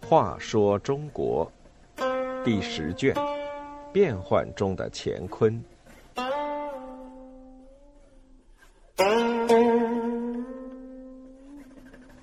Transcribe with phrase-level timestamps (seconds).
[0.00, 1.50] 话说中国
[2.44, 3.14] 第十卷：
[3.92, 5.58] 变幻中的乾坤。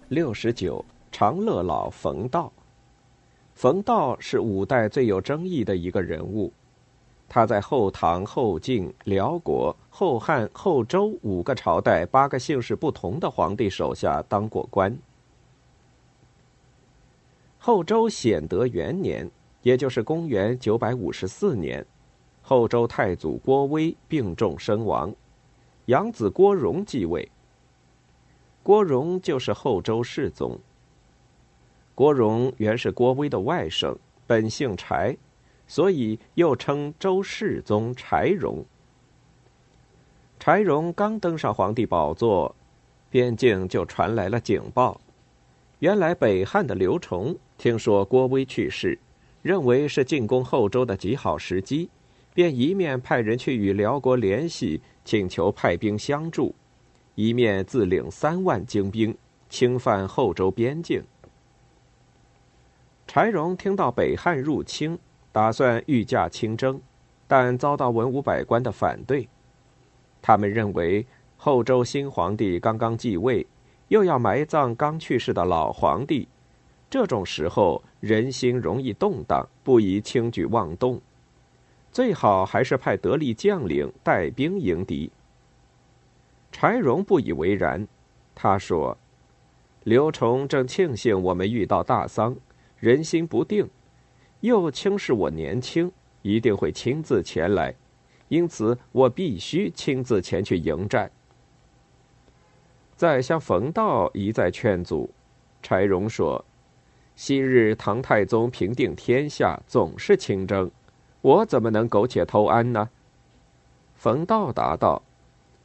[0.08, 2.52] 六十九，长乐老冯道。
[3.56, 6.54] 冯道是五代最有争议的一个人物。
[7.30, 14.98] 他在后唐、后晋、辽国、后汉、后周五个朝代、八个姓氏不同的皇帝手下当过官。
[17.60, 19.30] 后周显德元年，
[19.62, 21.86] 也就是公元九百五十四年，
[22.42, 25.14] 后周太祖郭威病重身亡，
[25.86, 27.30] 养子郭荣继位。
[28.64, 30.58] 郭荣就是后周世宗。
[31.94, 35.16] 郭荣原是郭威的外甥，本姓柴，
[35.70, 38.66] 所以又称周世宗柴荣。
[40.40, 42.54] 柴荣刚登上皇帝宝座，
[43.12, 45.00] 边境就传来了警报。
[45.78, 48.98] 原来北汉的刘崇听说郭威去世，
[49.44, 51.88] 认为是进攻后周的极好时机，
[52.34, 56.56] 便一面派人去与辽国联系，请求派兵相助，
[57.14, 59.16] 一面自领三万精兵，
[59.50, 61.04] 侵犯后周边境。
[63.06, 64.98] 柴荣听到北汉入侵，
[65.32, 66.82] 打算御驾亲征，
[67.28, 69.28] 但遭到文武百官的反对。
[70.22, 71.06] 他们认为
[71.38, 73.46] 后周新皇帝刚刚继位，
[73.88, 76.28] 又要埋葬刚去世的老皇帝，
[76.90, 81.00] 这种时候人心容易动荡，不宜轻举妄动，
[81.92, 85.12] 最好还是派得力将领带兵迎敌。
[86.52, 87.88] 柴荣不以为然，
[88.34, 88.98] 他说
[89.86, 92.36] ：“刘崇正庆幸我们遇到大丧。”
[92.80, 93.70] 人心不定，
[94.42, 97.76] 又轻视我年轻，一定会亲自前来，
[98.28, 101.12] 因此我必须亲自前去迎战。
[102.96, 105.10] 再向冯道一再劝阻，
[105.62, 106.44] 柴荣说
[107.16, 110.70] ：“昔日唐太宗平定天下，总是亲征，
[111.22, 112.90] 我怎么能苟且偷安呢？”
[113.96, 115.02] 冯道答道：“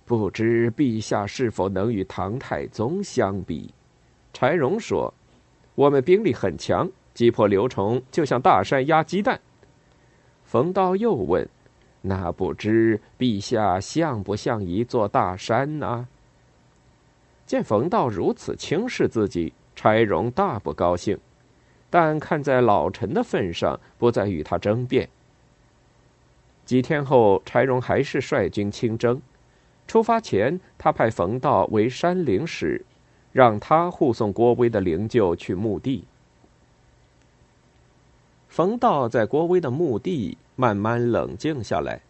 [0.05, 3.73] 不知陛下是否能与唐太宗相比？”
[4.33, 5.15] 柴荣说
[5.77, 9.41] ：“我们兵力很强。”击破刘崇，就像大山压鸡蛋。
[10.45, 11.49] 冯道又问
[12.03, 16.07] ：“那不知陛下像不像一座大山呢？”
[17.47, 21.19] 见冯道如此轻视自己，柴荣大不高兴，
[21.91, 25.09] 但看在老臣的份上，不再与他争辩。
[26.65, 29.21] 几天后，柴荣还是率军亲征。
[29.87, 32.83] 出发前，他派冯道为山陵使，
[33.33, 36.05] 让他护送郭威的灵柩去墓地。
[38.55, 42.01] 冯道在郭威的墓地慢慢冷静下来，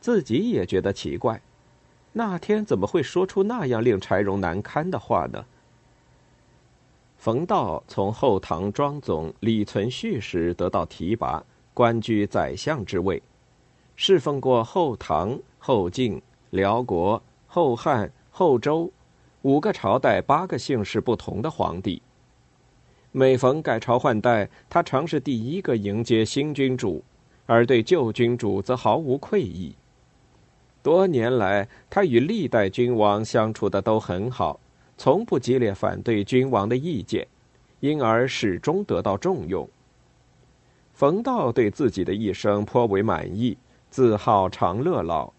[0.00, 1.40] 自己也觉得奇怪，
[2.12, 5.44] 那天怎么会说出那样令柴荣难堪的话呢？
[7.18, 11.40] 冯道从后唐庄总李存勖时得到提拔，
[11.72, 13.22] 官居宰相之位，
[13.94, 16.20] 侍奉过后唐、后晋、
[16.50, 18.90] 辽国、后汉、后周
[19.42, 22.02] 五个朝代八个姓氏不同的皇帝。
[23.18, 27.02] 每逢改朝换代，他常是第一个迎接新君主，
[27.46, 29.74] 而对旧君主则毫无愧意。
[30.82, 34.60] 多年来，他与历代君王相处的都很好，
[34.98, 37.26] 从不激烈反对君王的意见，
[37.80, 39.66] 因而始终得到重用。
[40.92, 43.56] 冯道对自己的一生颇为满意，
[43.88, 45.32] 自号长乐老，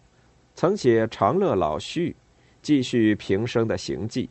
[0.55, 2.15] 曾写《长乐老序》，
[2.63, 4.27] 继续平生的行迹。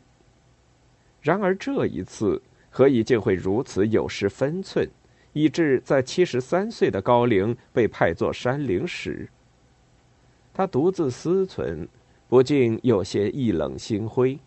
[1.21, 2.43] 然而这一次。
[2.77, 4.87] 何以竟会如此有失分寸，
[5.33, 9.27] 以致在七十三岁的高龄被派作山陵使？
[10.53, 11.89] 他独自思忖，
[12.29, 14.39] 不禁有些意冷心灰。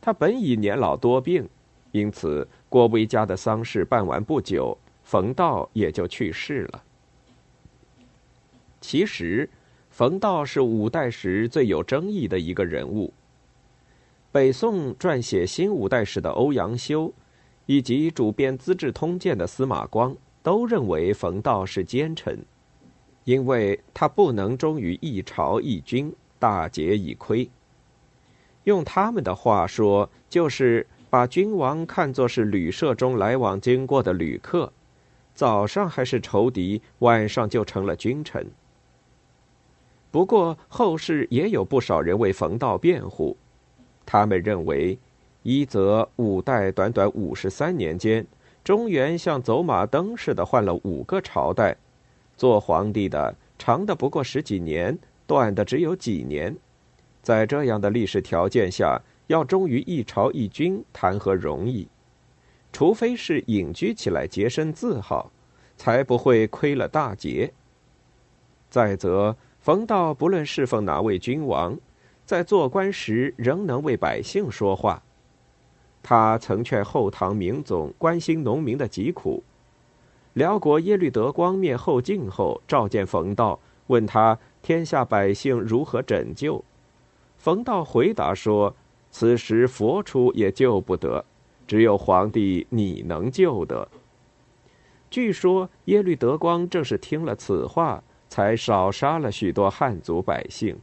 [0.00, 1.46] 他本已年老多病，
[1.92, 6.82] 因此郭威家的丧事办完不久，冯道也就去世了。
[8.80, 9.46] 其实，
[9.90, 13.12] 冯道是五代时最有争议的一个人物。
[14.32, 17.12] 北宋撰写新五代史的欧阳修。
[17.66, 22.44] 以及主编《资治通鉴》的司马光都认为冯道是奸臣，
[23.24, 27.48] 因为他不能忠于一朝一君，大节已亏。
[28.64, 34.72] 用他们的话说，就是把君王看作是旅社中来往经过的旅客，
[35.34, 38.46] 早上还是仇敌，晚上就成了君臣。
[40.10, 43.36] 不过后世也有不少人为冯道辩护，
[44.04, 44.98] 他们认为。
[45.44, 48.26] 一则五代短短五十三年间，
[48.64, 51.76] 中原像走马灯似的换了五个朝代，
[52.34, 56.56] 做皇帝的长的不过十几年，短的只有几年，
[57.22, 61.86] 在这样的历史条件下，要忠于一朝一君，谈何容易？
[62.72, 65.30] 除非是隐居起来洁身自好，
[65.76, 67.52] 才不会亏了大节。
[68.70, 71.78] 再则，冯道不论侍奉哪位君王，
[72.24, 75.02] 在做官时仍能为百姓说话。
[76.04, 79.42] 他曾劝后唐明总关心农民的疾苦。
[80.34, 86.62] 辽国耶律德光灭后晋后，召见冯道，问他天下百姓如何拯救。
[87.38, 88.74] 冯道回答说
[89.10, 91.24] ：“此时佛出也救不得，
[91.66, 93.88] 只有皇帝你能救得。”
[95.08, 100.76] 据说耶律德光正是听了此话，才少杀了许多汉族百姓。